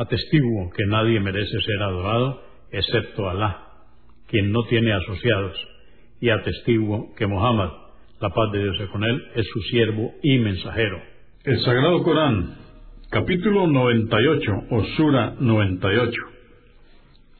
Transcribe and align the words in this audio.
Atestiguo 0.00 0.70
que 0.70 0.86
nadie 0.86 1.20
merece 1.20 1.60
ser 1.60 1.82
adorado 1.82 2.42
excepto 2.72 3.28
Alá, 3.28 3.66
quien 4.28 4.50
no 4.50 4.62
tiene 4.62 4.94
asociados, 4.94 5.54
y 6.22 6.30
atestiguo 6.30 7.14
que 7.16 7.26
Muhammad, 7.26 7.68
la 8.18 8.30
paz 8.30 8.50
de 8.50 8.62
Dios 8.62 8.88
con 8.92 9.04
él, 9.04 9.22
es 9.34 9.46
su 9.52 9.60
siervo 9.64 10.14
y 10.22 10.38
mensajero. 10.38 11.02
El 11.44 11.60
Sagrado 11.60 12.02
Corán, 12.02 12.56
capítulo 13.10 13.66
98 13.66 14.52
o 14.70 14.84
Sura 14.96 15.34
98. 15.38 16.22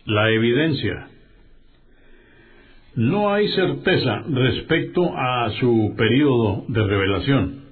La 0.05 0.31
evidencia. 0.31 1.09
No 2.95 3.33
hay 3.33 3.49
certeza 3.49 4.23
respecto 4.29 5.11
a 5.17 5.51
su 5.61 5.95
periodo 5.97 6.67
de 6.69 6.83
revelación. 6.83 7.65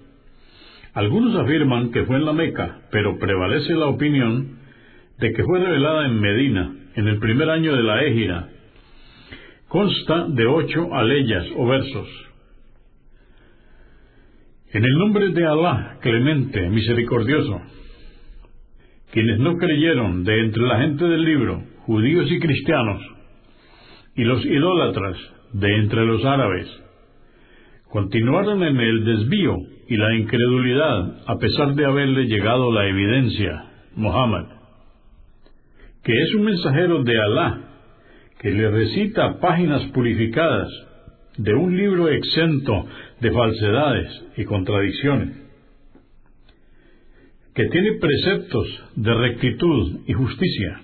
Algunos 0.95 1.37
afirman 1.37 1.93
que 1.93 2.05
fue 2.05 2.17
en 2.17 2.25
la 2.25 2.33
Meca, 2.33 2.89
pero 2.91 3.19
prevalece 3.19 3.75
la 3.75 3.89
opinión 3.89 4.58
de 5.19 5.33
que 5.33 5.43
fue 5.43 5.59
revelada 5.59 6.07
en 6.07 6.21
Medina, 6.21 6.73
en 6.95 7.09
el 7.09 7.19
primer 7.19 7.51
año 7.51 7.75
de 7.75 7.83
la 7.83 8.03
Égira, 8.05 8.49
consta 9.69 10.27
de 10.29 10.47
ocho 10.47 10.95
aleyas 10.95 11.45
o 11.57 11.67
versos. 11.67 12.09
En 14.73 14.85
el 14.85 14.99
nombre 14.99 15.29
de 15.31 15.47
Alá, 15.47 15.99
clemente, 16.01 16.69
misericordioso, 16.69 17.61
quienes 19.13 19.39
no 19.41 19.57
creyeron 19.57 20.25
de 20.25 20.41
entre 20.41 20.63
la 20.63 20.81
gente 20.81 21.05
del 21.05 21.25
libro, 21.25 21.65
judíos 21.87 22.31
y 22.31 22.39
cristianos, 22.39 23.03
y 24.15 24.25
los 24.25 24.45
idólatras 24.45 25.17
de 25.53 25.77
entre 25.79 26.05
los 26.05 26.25
árabes, 26.25 26.67
continuaron 27.91 28.63
en 28.63 28.79
el 28.79 29.05
desvío 29.05 29.57
y 29.89 29.97
la 29.97 30.15
incredulidad 30.15 31.23
a 31.27 31.37
pesar 31.39 31.75
de 31.75 31.87
haberle 31.87 32.27
llegado 32.27 32.71
la 32.71 32.87
evidencia, 32.87 33.65
Muhammad 33.97 34.58
que 36.03 36.13
es 36.13 36.35
un 36.35 36.45
mensajero 36.45 37.03
de 37.03 37.19
Alá, 37.19 37.61
que 38.41 38.53
le 38.53 38.71
recita 38.71 39.41
páginas 39.41 39.83
purificadas 39.93 40.69
de 41.37 41.55
un 41.55 41.77
libro 41.77 42.09
exento 42.09 42.87
de 43.21 43.31
falsedades 43.31 44.25
y 44.37 44.45
contradicciones, 44.45 45.37
que 47.55 47.65
tiene 47.67 47.93
preceptos 47.95 48.84
de 48.97 49.15
rectitud 49.15 50.00
y 50.06 50.12
justicia, 50.12 50.81